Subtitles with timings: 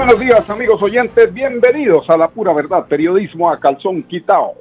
[0.00, 4.54] Buenos días amigos oyentes, bienvenidos a La Pura Verdad, periodismo a calzón quitao.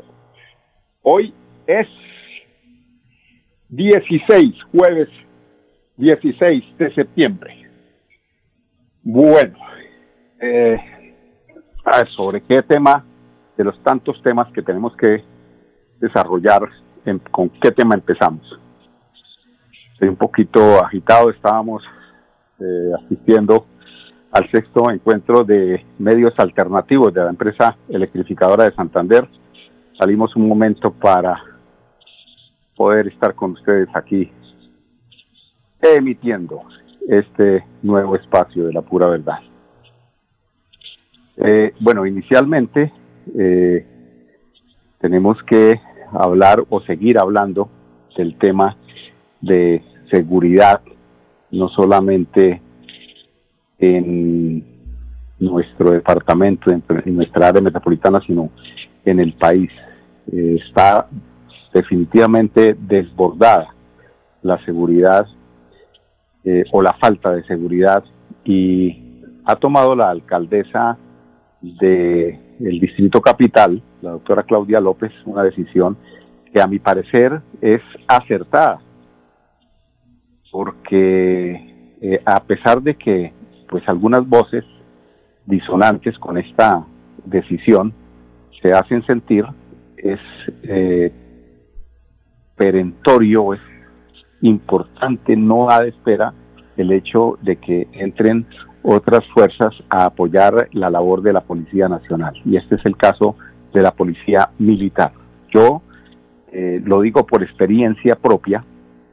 [1.02, 1.34] Hoy
[1.66, 1.88] es
[3.70, 5.07] 16, jueves
[5.95, 7.71] 16 de septiembre.
[9.02, 9.57] Bueno,
[10.41, 10.77] eh,
[12.17, 13.05] sobre qué tema,
[13.55, 15.23] de los tantos temas que tenemos que
[16.02, 16.63] desarrollar,
[17.31, 18.59] con qué tema empezamos.
[19.94, 21.81] Estoy un poquito agitado, estábamos
[22.59, 23.66] eh, asistiendo
[24.31, 29.27] al sexto encuentro de medios alternativos de la empresa electrificadora de Santander.
[29.97, 31.44] Salimos un momento para
[32.75, 34.31] poder estar con ustedes aquí
[35.81, 36.61] emitiendo
[37.07, 39.39] este nuevo espacio de la pura verdad.
[41.38, 42.94] Eh, bueno, inicialmente
[43.38, 43.85] eh,
[45.00, 47.69] tenemos que hablar o seguir hablando
[48.16, 48.75] del tema
[49.41, 50.81] de seguridad,
[51.52, 52.61] no solamente
[53.80, 54.63] en
[55.39, 56.83] nuestro departamento, en,
[57.16, 58.49] nuestra área metropolitana, sino
[59.05, 59.72] en el país.
[60.31, 61.08] Eh, está
[61.73, 63.73] definitivamente desbordada
[64.41, 65.25] la seguridad
[66.44, 68.03] eh, o la falta de seguridad
[68.44, 70.97] y ha tomado la alcaldesa
[71.61, 75.97] del el distrito capital, la doctora Claudia López, una decisión
[76.53, 78.81] que a mi parecer es acertada,
[80.52, 83.33] porque eh, a pesar de que
[83.70, 84.66] pues algunas voces
[85.45, 86.86] disonantes con esta
[87.25, 87.94] decisión
[88.62, 89.46] se hacen sentir,
[89.97, 90.19] es
[90.63, 91.12] eh,
[92.56, 93.62] perentorio, es
[94.41, 96.34] importante, no da de espera
[96.78, 98.46] el hecho de que entren
[98.84, 102.34] otras fuerzas a apoyar la labor de la Policía Nacional.
[102.46, 103.35] Y este es el caso
[103.74, 105.12] de la Policía Militar.
[105.53, 105.81] Yo
[106.52, 108.63] eh, lo digo por experiencia propia,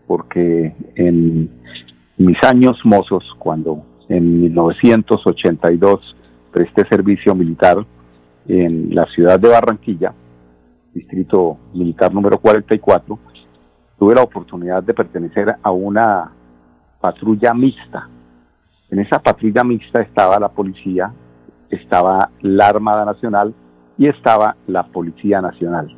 [0.06, 1.50] porque en
[2.16, 6.16] mis años mozos, cuando en 1982
[6.52, 7.84] presté servicio militar
[8.48, 10.14] en la ciudad de Barranquilla,
[10.94, 13.18] distrito militar número 44.
[13.98, 16.32] Tuve la oportunidad de pertenecer a una
[17.00, 18.08] patrulla mixta.
[18.90, 21.12] En esa patrulla mixta estaba la policía,
[21.70, 23.54] estaba la Armada Nacional
[23.98, 25.94] y estaba la Policía Nacional.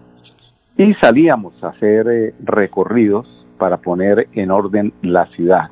[0.77, 3.27] Y salíamos a hacer eh, recorridos
[3.59, 5.71] para poner en orden la ciudad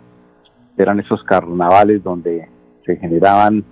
[0.76, 2.48] eran esos carnavales donde
[2.84, 3.64] se generaban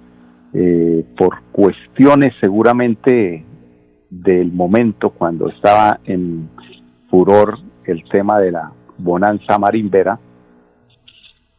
[0.53, 3.45] eh, por cuestiones seguramente
[4.11, 6.49] del momento cuando estaba en
[7.11, 10.19] furor el tema de la bonanza marimbera,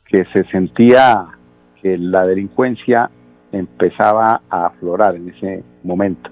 [0.05, 1.27] que se sentía
[1.81, 3.09] que la delincuencia
[3.51, 6.29] empezaba a aflorar en ese momento.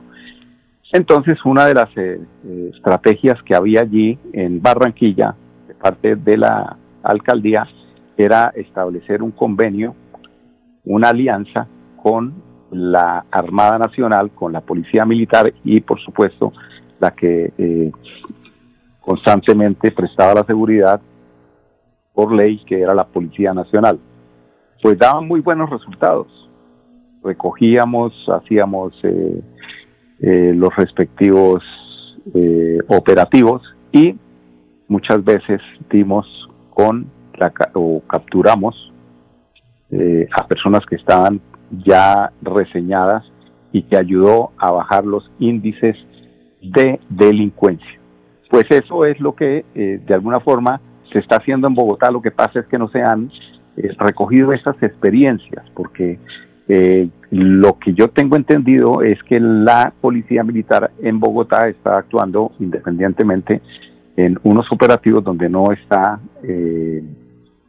[0.92, 5.36] Entonces, una de las eh, eh, estrategias que había allí en Barranquilla,
[5.68, 7.68] de parte de la alcaldía,
[8.18, 9.96] era establecer un convenio,
[10.86, 11.68] una alianza
[12.02, 12.34] con
[12.72, 16.52] la Armada Nacional, con la Policía Militar y por supuesto
[17.00, 17.92] la que eh,
[19.00, 21.02] constantemente prestaba la seguridad
[22.14, 24.00] por ley, que era la Policía Nacional.
[24.82, 26.28] Pues daban muy buenos resultados.
[27.24, 29.42] Recogíamos, hacíamos eh,
[30.20, 31.64] eh, los respectivos
[32.88, 34.18] operativos y
[34.88, 35.60] muchas veces
[35.90, 36.26] dimos
[36.70, 37.06] con
[37.74, 38.94] o capturamos
[39.92, 41.42] eh, a personas que estaban
[41.86, 43.24] ya reseñadas
[43.72, 45.96] y que ayudó a bajar los índices
[46.62, 48.00] de delincuencia.
[48.50, 50.80] Pues eso es lo que eh, de alguna forma
[51.12, 52.12] se está haciendo en Bogotá.
[52.12, 53.32] Lo que pasa es que no se han
[53.78, 56.20] eh, recogido esas experiencias, porque
[57.30, 63.62] lo que yo tengo entendido es que la policía militar en Bogotá está actuando independientemente
[64.16, 67.04] en unos operativos donde no está eh,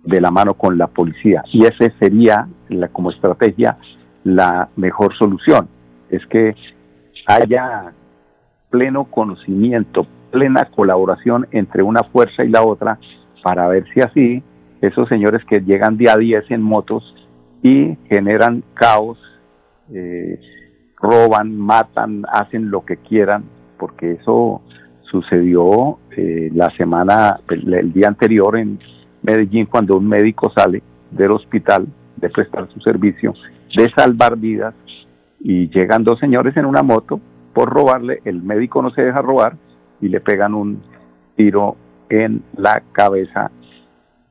[0.05, 1.43] de la mano con la policía.
[1.53, 3.79] Y ese sería la, como estrategia
[4.25, 5.69] la mejor solución.
[6.11, 6.55] Es que
[7.27, 7.93] haya
[8.71, 12.99] pleno conocimiento, plena colaboración entre una fuerza y la otra
[13.43, 14.43] para ver si así
[14.81, 17.15] esos señores que llegan día a 10 en motos
[17.63, 19.19] y generan caos,
[19.93, 20.39] eh,
[20.97, 23.45] roban, matan, hacen lo que quieran,
[23.79, 24.63] porque eso
[25.11, 28.79] sucedió eh, la semana, el día anterior en
[29.25, 31.87] Medellín cuando un médico sale del hospital
[32.17, 33.35] de prestar su servicio
[33.77, 34.75] de salvar vidas
[35.41, 37.21] y llegan dos señores en una moto
[37.53, 39.57] por robarle, el médico no se deja robar
[40.01, 40.83] y le pegan un
[41.37, 41.77] tiro
[42.09, 43.51] en la cabeza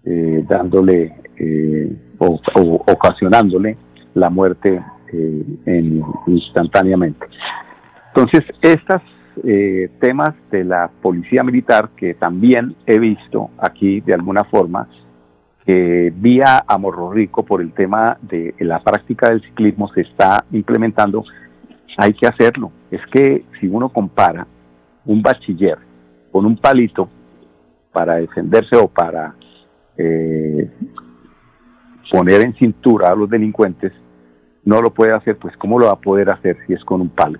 [0.05, 2.39] eh, dándole eh, o,
[2.87, 3.77] ocasionándole
[4.13, 7.27] la muerte eh, instantáneamente.
[8.09, 8.43] Entonces,
[9.35, 14.87] estos temas de la policía militar que también he visto aquí de alguna forma,
[15.65, 20.43] que vía a Morro Rico por el tema de la práctica del ciclismo se está
[20.51, 21.23] implementando,
[21.97, 22.71] hay que hacerlo.
[22.91, 24.45] Es que si uno compara
[25.05, 25.77] un bachiller
[26.31, 27.07] con un palito
[27.91, 29.35] para defenderse o para
[29.97, 30.69] eh,
[32.11, 33.93] poner en cintura a los delincuentes,
[34.65, 37.09] no lo puede hacer, pues ¿cómo lo va a poder hacer si es con un
[37.09, 37.39] palo?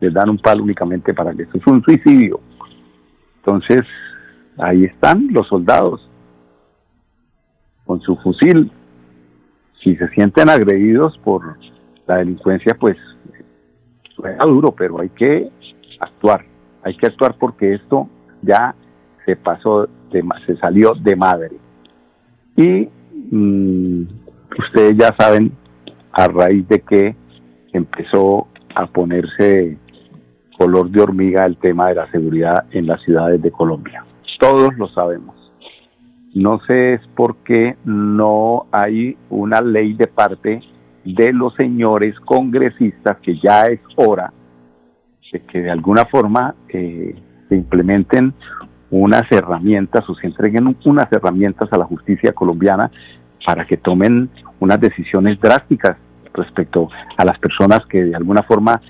[0.00, 2.40] Les dan un palo únicamente para que eso es un suicidio.
[3.36, 3.82] Entonces,
[4.58, 6.08] ahí están los soldados
[7.84, 8.70] con su fusil.
[9.82, 11.56] Si se sienten agredidos por
[12.06, 12.96] la delincuencia, pues
[14.14, 15.50] suena duro, pero hay que
[16.00, 16.44] actuar.
[16.82, 18.08] Hay que actuar porque esto
[18.42, 18.74] ya
[19.24, 21.56] se pasó, de, se salió de madre.
[22.56, 22.88] Y
[23.30, 24.02] mm,
[24.58, 25.52] ustedes ya saben
[26.12, 27.16] a raíz de que
[27.72, 29.76] empezó a ponerse
[30.58, 34.04] color de hormiga el tema de la seguridad en las ciudades de Colombia.
[34.40, 35.36] Todos lo sabemos.
[36.34, 40.60] No sé es por qué no hay una ley de parte
[41.04, 44.32] de los señores congresistas que ya es hora
[45.32, 47.14] de que de alguna forma eh,
[47.48, 48.34] se implementen
[48.90, 52.90] unas herramientas o se entreguen unas herramientas a la justicia colombiana
[53.46, 54.28] para que tomen
[54.60, 55.96] unas decisiones drásticas
[56.34, 58.80] respecto a las personas que de alguna forma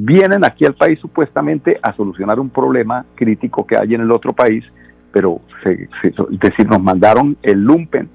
[0.00, 4.32] vienen aquí al país supuestamente a solucionar un problema crítico que hay en el otro
[4.32, 4.64] país
[5.12, 8.08] pero es decir, nos mandaron el lumpen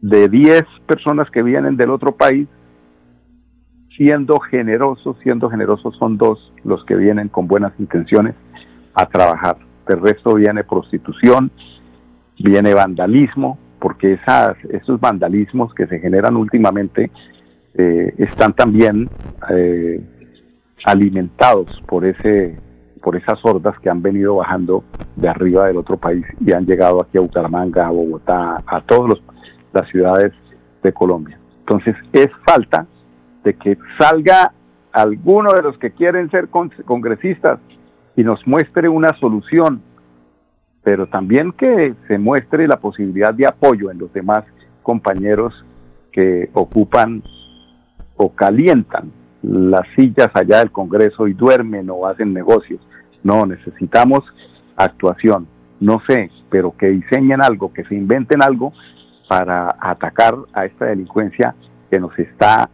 [0.00, 2.48] de 10 personas que vienen del otro país,
[3.96, 8.34] siendo generosos, siendo generosos son dos los que vienen con buenas intenciones
[8.94, 9.56] a trabajar.
[9.88, 11.50] El resto viene prostitución,
[12.38, 17.10] viene vandalismo, porque esas, esos vandalismos que se generan últimamente
[17.74, 19.08] eh, están también
[19.50, 20.00] eh,
[20.84, 22.58] alimentados por ese
[23.02, 24.84] por esas hordas que han venido bajando
[25.16, 29.20] de arriba del otro país y han llegado aquí a Bucaramanga, a Bogotá, a todas
[29.72, 30.32] las ciudades
[30.84, 31.36] de Colombia.
[31.60, 32.86] Entonces es falta
[33.42, 34.52] de que salga
[34.92, 37.58] alguno de los que quieren ser congresistas
[38.14, 39.82] y nos muestre una solución,
[40.84, 44.44] pero también que se muestre la posibilidad de apoyo en los demás
[44.84, 45.52] compañeros
[46.12, 47.22] que ocupan
[48.16, 49.10] o calientan
[49.42, 52.80] las sillas allá del Congreso y duermen o hacen negocios.
[53.22, 54.20] No, necesitamos
[54.76, 55.46] actuación.
[55.80, 58.72] No sé, pero que diseñen algo, que se inventen algo
[59.28, 61.54] para atacar a esta delincuencia
[61.90, 62.68] que nos está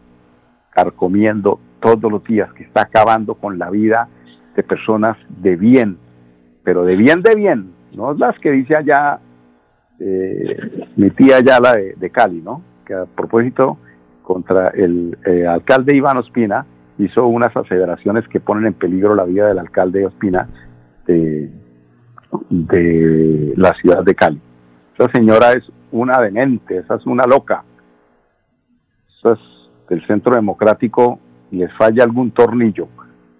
[0.71, 4.07] carcomiendo todos los días, que está acabando con la vida
[4.55, 5.97] de personas de bien,
[6.63, 9.19] pero de bien de bien, no las que dice allá
[9.99, 12.61] eh, mi tía allá la de, Cali, ¿no?
[12.85, 13.77] Que a propósito
[14.29, 16.63] contra el eh, alcalde Iván Ospina,
[16.99, 20.47] hizo unas aseveraciones que ponen en peligro la vida del alcalde de Ospina
[21.07, 21.49] de,
[23.57, 24.39] la ciudad de Cali.
[24.95, 27.63] Esa señora es una demente, esa es una loca.
[29.17, 29.39] Eso es
[29.89, 31.17] del centro democrático
[31.49, 32.87] les falla algún tornillo,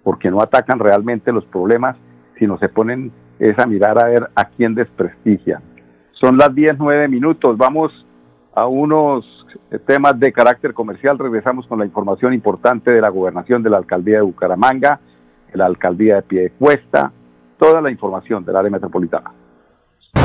[0.02, 1.96] porque no atacan realmente los problemas,
[2.36, 5.62] sino se ponen esa mirar a ver a quién desprestigia.
[6.14, 7.92] Son las 10, 9 minutos, vamos
[8.56, 9.39] a unos
[9.86, 14.16] temas de carácter comercial, regresamos con la información importante de la gobernación de la alcaldía
[14.16, 15.00] de Bucaramanga,
[15.50, 17.12] de la alcaldía de Piedecuesta,
[17.58, 19.32] toda la información del área metropolitana.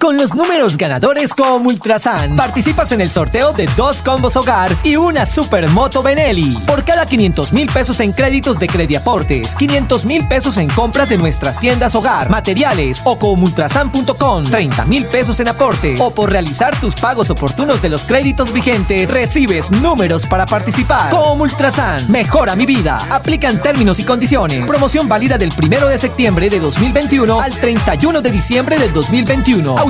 [0.00, 4.96] Con los números ganadores como Ultrasan, participas en el sorteo de dos combos hogar y
[4.96, 6.56] una supermoto Benelli.
[6.66, 11.18] Por cada 500 mil pesos en créditos de Crediaportes, 500 mil pesos en compras de
[11.18, 16.74] nuestras tiendas hogar, materiales o con ultrasan.com, 30 mil pesos en aportes o por realizar
[16.80, 21.10] tus pagos oportunos de los créditos vigentes, recibes números para participar.
[21.10, 22.98] Como Ultrasan, mejora mi vida.
[23.10, 24.66] Aplican términos y condiciones.
[24.66, 29.89] Promoción válida del 1 de septiembre de 2021 al 31 de diciembre del 2021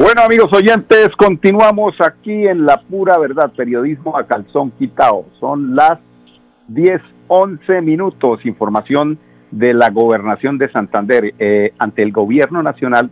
[0.00, 5.26] Bueno, amigos oyentes, continuamos aquí en La Pura Verdad, periodismo a calzón quitado.
[5.40, 5.98] Son las
[6.68, 8.46] 10, 11 minutos.
[8.46, 9.18] Información
[9.50, 11.34] de la gobernación de Santander.
[11.38, 13.10] Eh, ante el gobierno nacional,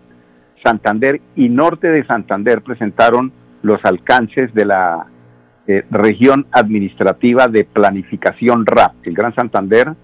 [0.63, 3.33] Santander y Norte de Santander presentaron
[3.63, 5.07] los alcances de la
[5.67, 8.95] eh, región administrativa de planificación RAP.
[9.03, 9.95] El Gran Santander,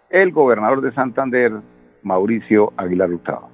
[0.10, 1.52] el gobernador de Santander,
[2.04, 3.50] Mauricio Aguilar Hurtado.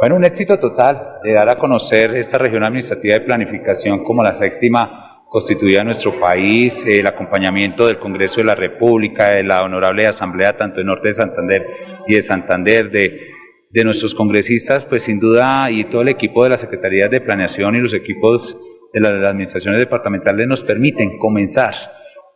[0.00, 4.32] Bueno, un éxito total de dar a conocer esta región administrativa de planificación como la
[4.32, 5.01] séptima
[5.32, 10.80] constituida nuestro país, el acompañamiento del Congreso de la República, de la Honorable Asamblea, tanto
[10.80, 11.66] de Norte de Santander
[12.06, 13.28] y de Santander, de,
[13.70, 17.74] de nuestros congresistas, pues sin duda, y todo el equipo de la Secretaría de Planeación
[17.74, 18.58] y los equipos
[18.92, 21.72] de las administraciones departamentales nos permiten comenzar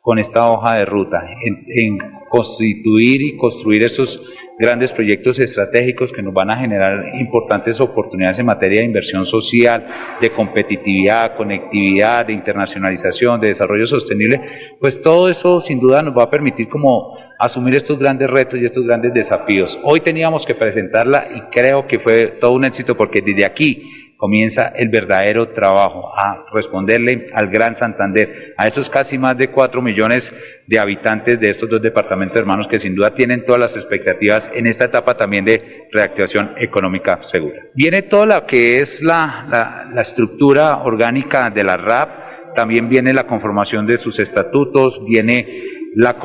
[0.06, 1.98] con esta hoja de ruta, en,
[2.28, 8.46] constituir y construir esos grandes proyectos estratégicos que nos van a generar importantes oportunidades en
[8.46, 9.86] materia de inversión social,
[10.20, 14.40] de competitividad, conectividad, de internacionalización, de desarrollo sostenible,
[14.80, 18.64] pues todo eso sin duda nos va a permitir como asumir estos grandes retos y
[18.64, 19.78] estos grandes desafíos.
[19.82, 24.68] Hoy teníamos que presentarla y creo que fue todo un éxito porque desde aquí comienza
[24.68, 30.32] el verdadero trabajo, a responderle al Gran Santander, a esos casi más de cuatro millones
[30.66, 34.66] de habitantes de estos dos departamentos hermanos que sin duda tienen todas las expectativas en
[34.66, 37.62] esta etapa también de reactivación económica segura.
[37.74, 43.28] Viene toda lo que es la, la estructura orgánica de la RAP, también viene la
[43.28, 45.62] conformación de sus estatutos, viene
[45.94, 46.16] la,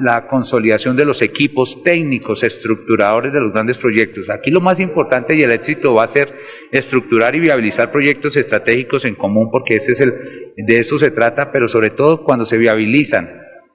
[0.00, 4.30] la, consolidación de los equipos técnicos estructuradores de los grandes proyectos.
[4.30, 6.32] Aquí lo más importante y el éxito va a ser
[6.70, 10.12] estructurar y viabilizar proyectos estratégicos en común, porque ese es el,
[10.56, 13.28] de eso se trata, pero sobre todo cuando se viabilizan,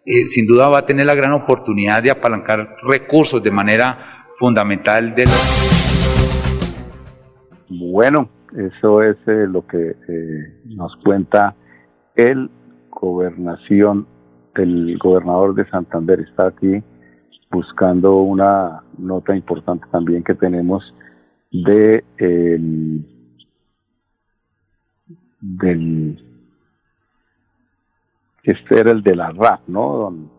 [0.05, 5.13] eh, sin duda va a tener la gran oportunidad de apalancar recursos de manera fundamental
[5.15, 5.75] de los...
[7.69, 11.55] Bueno, eso es eh, lo que eh, nos cuenta
[12.15, 12.50] el
[12.89, 14.07] gobernación,
[14.55, 16.81] el gobernador de Santander está aquí
[17.51, 20.93] buscando una nota importante también que tenemos
[21.51, 22.03] de
[25.41, 26.25] del
[28.45, 29.97] este era el de la RAP, ¿no?
[29.97, 30.31] Don,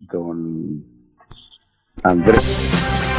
[0.00, 0.84] don
[2.04, 3.15] Andrés.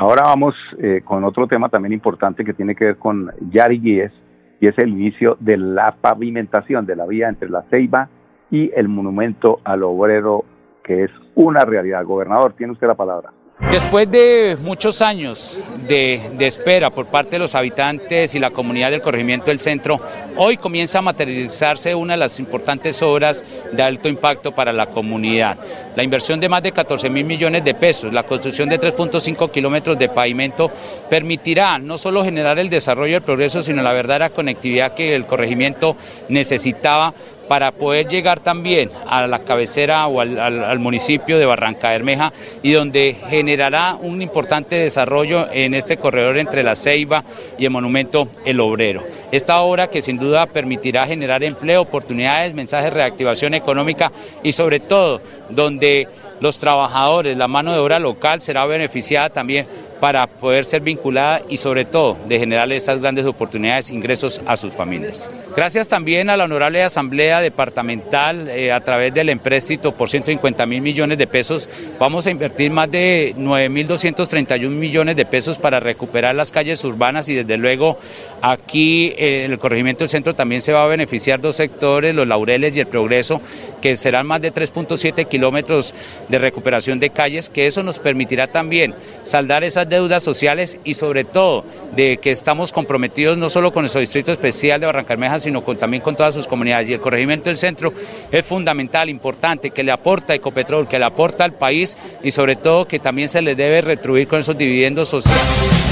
[0.00, 4.10] Ahora vamos eh, con otro tema también importante que tiene que ver con Yari Guíez
[4.58, 8.08] y es el inicio de la pavimentación de la vía entre la Ceiba
[8.50, 10.46] y el monumento al obrero
[10.82, 12.02] que es una realidad.
[12.06, 13.30] Gobernador, tiene usted la palabra.
[13.68, 19.00] Después de muchos años de, espera por parte de los habitantes y la comunidad del
[19.00, 20.00] corregimiento del centro,
[20.36, 25.56] hoy comienza a materializarse una de las importantes obras de alto impacto para la comunidad.
[25.94, 29.96] La inversión de más de 14 mil millones de pesos, la construcción de 3.5 kilómetros
[29.96, 30.70] de pavimento
[31.08, 35.26] permitirá no solo generar el desarrollo y el progreso, sino la verdadera conectividad que el
[35.26, 35.96] corregimiento
[36.28, 37.14] necesitaba
[37.50, 43.16] para poder llegar también a la cabecera o al, municipio de Barranca Bermeja y donde
[43.28, 47.24] generará un importante desarrollo en este corredor entre la Ceiba
[47.58, 49.02] y el monumento El Obrero.
[49.32, 54.12] Esta obra que sin duda permitirá generar empleo, oportunidades, mensajes de reactivación económica
[54.44, 56.06] y sobre todo donde
[56.40, 59.66] los trabajadores, la mano de obra local será beneficiada también
[60.00, 64.72] para poder ser vinculada y sobre todo de generar esas grandes oportunidades, ingresos a sus
[64.72, 65.30] familias.
[65.54, 70.80] Gracias también a la Honorable Asamblea Departamental eh, a través del empréstito por 150 mil
[70.80, 71.68] millones de pesos.
[71.98, 77.34] Vamos a invertir más de 9.231 millones de pesos para recuperar las calles urbanas y
[77.34, 77.98] desde luego
[78.40, 82.26] aquí eh, en el corregimiento del centro también se va a beneficiar dos sectores, los
[82.26, 83.42] Laureles y el Progreso,
[83.82, 85.94] que serán más de 3.7 kilómetros
[86.28, 91.24] de recuperación de calles, que eso nos permitirá también saldar esas deudas sociales y sobre
[91.24, 96.02] todo de que estamos comprometidos no solo con nuestro distrito especial de Barrancarmeja, sino también
[96.02, 96.88] con todas sus comunidades.
[96.88, 97.92] Y el corregimiento del centro
[98.30, 102.86] es fundamental, importante, que le aporta Ecopetrol, que le aporta al país y sobre todo
[102.86, 105.90] que también se le debe retribuir con esos dividendos sociales.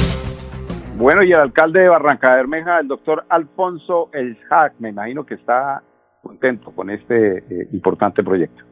[0.97, 4.37] Bueno, y el alcalde de Barranca Bermeja, el doctor Alfonso El
[4.81, 5.83] me imagino que está
[6.23, 8.65] contento con este eh, importante proyecto.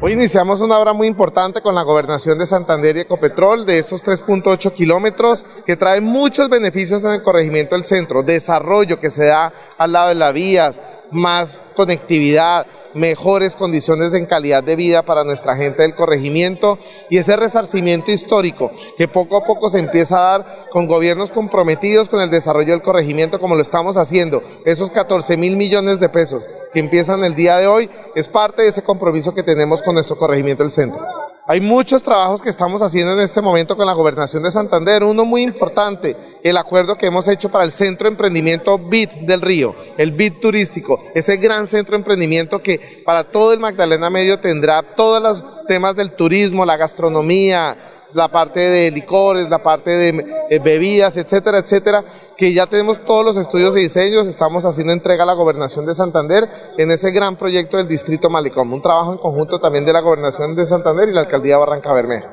[0.00, 4.04] Hoy iniciamos una obra muy importante con la gobernación de Santander y Ecopetrol de estos
[4.04, 9.52] 3.8 kilómetros que trae muchos beneficios en el corregimiento del centro, desarrollo que se da
[9.78, 10.80] al lado de las vías,
[11.14, 16.78] más conectividad, mejores condiciones en calidad de vida para nuestra gente del corregimiento
[17.10, 22.08] y ese resarcimiento histórico que poco a poco se empieza a dar con gobiernos comprometidos
[22.08, 24.42] con el desarrollo del corregimiento como lo estamos haciendo.
[24.64, 28.68] Esos 14 mil millones de pesos que empiezan el día de hoy es parte de
[28.68, 31.33] ese compromiso que tenemos con nuestro corregimiento del centro.
[31.46, 35.04] Hay muchos trabajos que estamos haciendo en este momento con la Gobernación de Santander.
[35.04, 39.42] Uno muy importante, el acuerdo que hemos hecho para el Centro de Emprendimiento BIT del
[39.42, 44.40] Río, el BIT turístico, ese gran centro de emprendimiento que para todo el Magdalena Medio
[44.40, 47.76] tendrá todos los temas del turismo, la gastronomía,
[48.12, 52.04] la parte de licores, la parte de eh, bebidas, etcétera, etcétera,
[52.36, 55.94] que ya tenemos todos los estudios y diseños, estamos haciendo entrega a la Gobernación de
[55.94, 60.00] Santander en ese gran proyecto del Distrito Malicom, un trabajo en conjunto también de la
[60.00, 62.30] Gobernación de Santander y la Alcaldía Barranca Bermeja.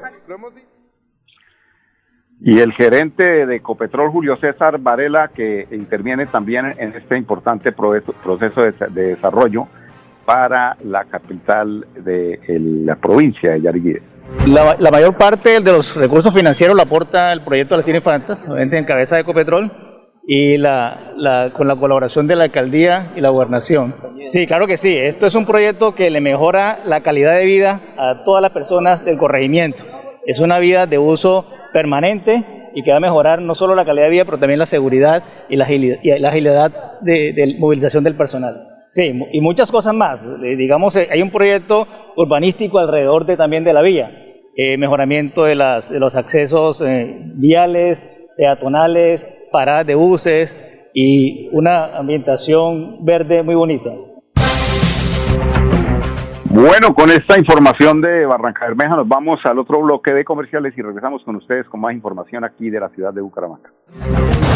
[2.43, 8.63] Y el gerente de Ecopetrol, Julio César Varela, que interviene también en este importante proceso
[8.63, 9.67] de, desarrollo
[10.31, 12.39] para la capital de
[12.85, 13.95] la provincia de Yariguí.
[14.47, 18.45] La, mayor parte de los recursos financieros lo aporta el proyecto de las Cine Fantas,
[18.45, 19.69] obviamente en cabeza de Ecopetrol,
[20.25, 23.93] y la, con la colaboración de la alcaldía y la gobernación.
[24.23, 24.95] Sí, claro que sí.
[24.95, 29.03] Esto es un proyecto que le mejora la calidad de vida a todas las personas
[29.03, 29.83] del corregimiento.
[30.25, 34.05] Es una vida de uso permanente y que va a mejorar no solo la calidad
[34.05, 38.70] de vida, pero también la seguridad y la agilidad, de, movilización del personal.
[38.91, 40.21] Sí, y muchas cosas más.
[40.43, 44.11] Eh, digamos, eh, hay un proyecto urbanístico alrededor de, también de la vía.
[44.53, 46.83] Eh, mejoramiento de, las, de los accesos
[47.35, 48.03] viales,
[48.35, 53.91] peatonales, paradas de buses y una ambientación verde muy bonita.
[56.49, 60.81] Bueno, con esta información de Barranca Bermeja nos vamos al otro bloque de comerciales y
[60.81, 63.69] regresamos con ustedes con más información aquí de la ciudad de Bucaramanga.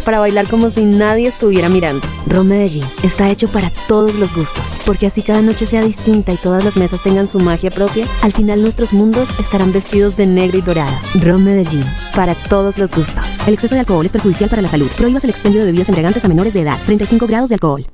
[0.00, 2.06] para bailar como si nadie estuviera mirando.
[2.26, 6.36] Ron Medellín está hecho para todos los gustos, porque así cada noche sea distinta y
[6.36, 10.58] todas las mesas tengan su magia propia, al final nuestros mundos estarán vestidos de negro
[10.58, 10.92] y dorado.
[11.22, 11.84] Ron Medellín,
[12.14, 13.24] para todos los gustos.
[13.46, 14.90] El exceso de alcohol es perjudicial para la salud.
[14.96, 16.78] Prohíbas el expendio de bebidas embriagantes a menores de edad.
[16.86, 17.86] 35 grados de alcohol.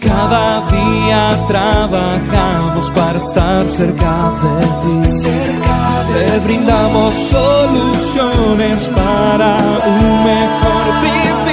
[0.00, 5.10] Cada día trabajamos para estar cerca de ti.
[5.10, 11.49] Cerca Te brindamos soluciones para un mejor vivir.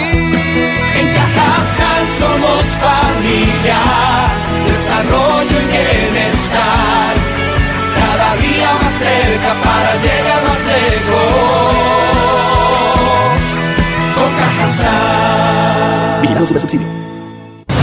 [2.08, 3.82] Somos familia,
[4.66, 7.14] desarrollo y bienestar.
[8.00, 11.78] Cada día más cerca para llegar más lejos.
[16.38, 16.88] Con su subsidio.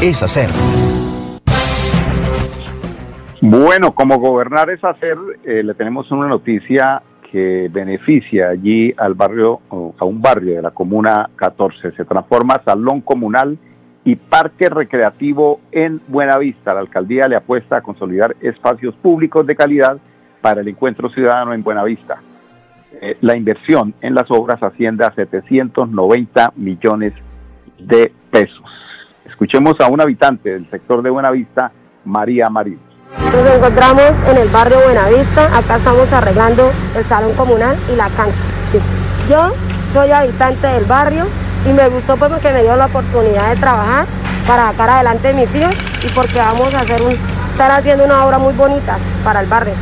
[0.00, 0.50] es hacer.
[3.40, 9.60] Bueno, como gobernar es hacer, eh, le tenemos una noticia que beneficia allí al barrio,
[9.98, 11.92] a un barrio de la comuna 14.
[11.92, 13.58] Se transforma salón comunal
[14.04, 16.74] y parque recreativo en Buenavista.
[16.74, 19.98] La alcaldía le apuesta a consolidar espacios públicos de calidad
[20.40, 22.20] para el encuentro ciudadano en Buenavista.
[23.00, 27.12] Eh, la inversión en las obras asciende a 790 millones
[27.78, 28.85] de pesos.
[29.36, 31.70] Escuchemos a un habitante del sector de Buenavista,
[32.06, 32.80] María Marín.
[33.20, 38.42] Nos encontramos en el barrio Buenavista, acá estamos arreglando el salón comunal y la cancha.
[39.28, 39.52] Yo
[39.92, 41.26] soy habitante del barrio
[41.68, 44.06] y me gustó pues porque me dio la oportunidad de trabajar
[44.46, 48.96] para sacar adelante mis hijos y porque vamos a estar haciendo una obra muy bonita
[49.22, 49.74] para el barrio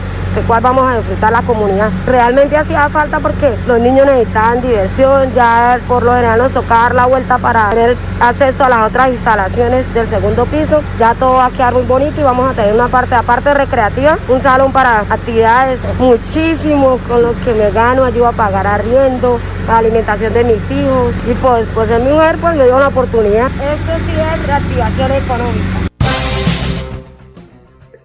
[0.42, 1.90] cual vamos a disfrutar la comunidad.
[2.06, 6.94] Realmente hacía falta porque los niños necesitaban diversión, ya por lo general nos tocaba dar
[6.94, 10.82] la vuelta para tener acceso a las otras instalaciones del segundo piso.
[10.98, 14.18] Ya todo va a quedar muy bonito y vamos a tener una parte aparte recreativa,
[14.28, 19.78] un salón para actividades muchísimo con lo que me gano, ayudo a pagar arriendo, la
[19.78, 23.46] alimentación de mis hijos y pues, pues en mi mujer pues me dio una oportunidad.
[23.46, 25.83] Esto sí es reactivación económica.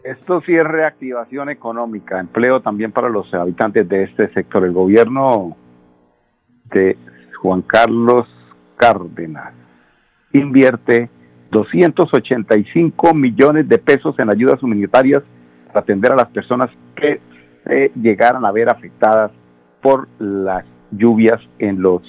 [0.09, 4.65] Esto sí es reactivación económica, empleo también para los habitantes de este sector.
[4.65, 5.55] El gobierno
[6.73, 6.97] de
[7.39, 8.27] Juan Carlos
[8.75, 9.53] Cárdenas
[10.33, 11.11] invierte
[11.51, 15.21] 285 millones de pesos en ayudas humanitarias
[15.67, 17.21] para atender a las personas que
[17.93, 19.29] llegaran a ver afectadas
[19.79, 22.01] por las lluvias en los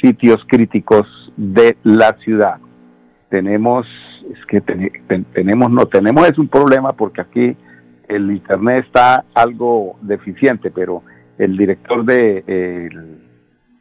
[0.00, 2.56] sitios críticos de la ciudad.
[3.28, 3.86] Tenemos
[4.32, 7.56] es que tenemos, no tenemos es un problema porque aquí
[8.08, 11.02] el internet está algo deficiente, pero
[11.38, 12.90] el director de,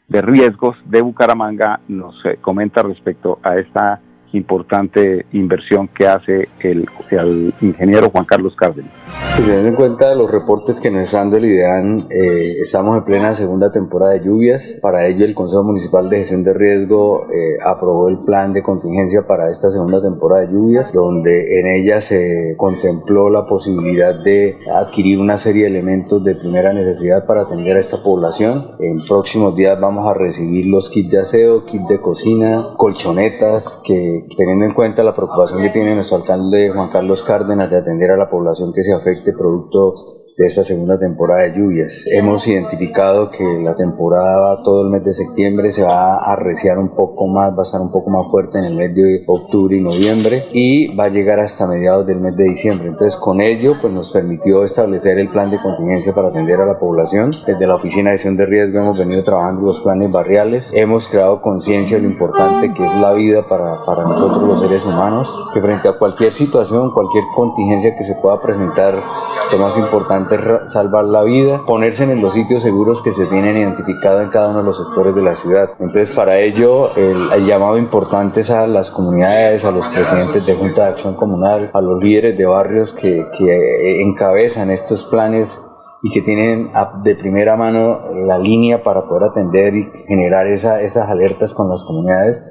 [0.08, 4.01] de riesgos de Bucaramanga nos eh, comenta respecto a esta
[4.32, 8.91] importante inversión que hace el, el ingeniero Juan Carlos Cárdenas.
[9.36, 13.34] Teniendo en cuenta los reportes que nos está dando el IDEAN, eh, estamos en plena
[13.34, 14.78] segunda temporada de lluvias.
[14.80, 19.26] Para ello, el Consejo Municipal de Gestión de Riesgo eh, aprobó el plan de contingencia
[19.26, 25.19] para esta segunda temporada de lluvias, donde en ella se contempló la posibilidad de adquirir
[25.19, 28.67] una serie de elementos de primera necesidad para atender a esta población.
[28.80, 34.28] En próximos días vamos a recibir los kits de aseo, kits de cocina, colchonetas, que
[34.38, 38.17] teniendo en cuenta la preocupación que tiene nuestro alcalde Juan Carlos Cárdenas de atender a
[38.17, 39.95] la población que se afecta este producto
[40.38, 42.06] de esta segunda temporada de lluvias.
[42.08, 46.89] Hemos identificado que la temporada todo el mes de septiembre se va a arreciar un
[46.89, 49.82] poco más, va a estar un poco más fuerte en el mes de octubre y
[49.82, 52.88] noviembre y va a llegar hasta mediados del mes de diciembre.
[52.88, 56.80] Entonces con ello pues nos permitió establecer el plan de contingencia para atender a la
[56.80, 57.34] población.
[57.46, 61.41] Desde la Oficina de Gestión de Riesgo hemos venido trabajando los planes barriales, hemos creado
[61.41, 65.62] conciencia de lo importante que es la vida para, para nosotros los seres humanos, que
[65.62, 69.04] frente a cualquier situación, cualquier contingencia que se pueda presentar,
[69.52, 70.22] lo más importante
[70.67, 74.59] salvar la vida, ponerse en los sitios seguros que se tienen identificado en cada uno
[74.59, 75.71] de los sectores de la ciudad.
[75.79, 80.83] Entonces, para ello, el, llamado importante es a las comunidades, a los presidentes de Junta
[80.83, 85.59] de Acción Comunal, a los líderes de barrios que, que encabezan estos planes
[86.03, 86.69] y que tienen
[87.01, 91.83] de primera mano la línea para poder atender y generar esa, esas alertas con las
[91.83, 92.43] comunidades,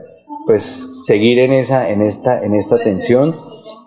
[0.46, 3.34] pues seguir en, esa, en, esta, en esta atención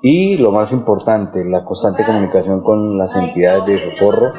[0.07, 4.33] y lo más importante, la constante comunicación con las entidades de socorro,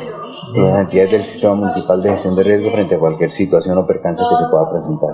[0.54, 4.22] las entidades del Sistema Municipal de Gestión de Riesgo frente a cualquier situación o percance
[4.30, 5.10] que se pueda presentar.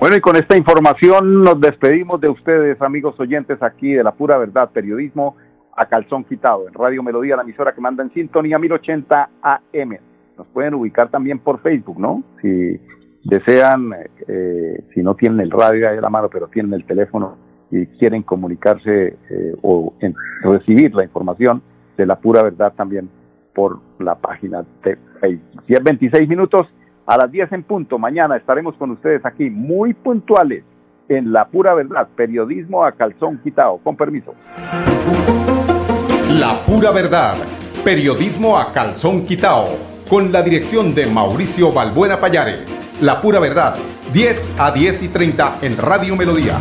[0.00, 4.38] Bueno, y con esta información nos despedimos de ustedes, amigos oyentes, aquí de La Pura
[4.38, 5.36] Verdad, periodismo
[5.76, 9.98] a calzón quitado, en Radio Melodía, la emisora que manda en sintonía 1080 AM.
[10.38, 12.22] Nos pueden ubicar también por Facebook, ¿no?
[12.40, 12.80] Si
[13.24, 13.92] desean,
[14.26, 17.86] eh, si no tienen el radio ahí a la mano, pero tienen el teléfono y
[17.98, 19.94] quieren comunicarse eh, o
[20.42, 21.62] recibir la información
[21.96, 23.10] de la pura verdad también
[23.54, 25.64] por la página de Facebook.
[25.66, 26.66] 10, 26 minutos
[27.06, 27.98] a las 10 en punto.
[27.98, 30.62] Mañana estaremos con ustedes aquí muy puntuales
[31.08, 33.78] en La Pura Verdad, periodismo a calzón quitado.
[33.78, 34.34] Con permiso.
[36.30, 37.36] La Pura Verdad,
[37.84, 39.64] periodismo a calzón quitado,
[40.08, 42.66] con la dirección de Mauricio Balbuena Payares.
[43.00, 43.76] La Pura Verdad,
[44.12, 46.54] 10 a 10 y 30 en Radio Melodía.